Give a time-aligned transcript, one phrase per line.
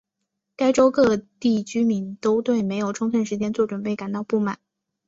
[0.55, 4.57] 该州各地居民都对没有充分时间做准备感到不满。